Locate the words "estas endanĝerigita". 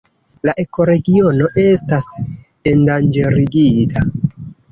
1.65-4.07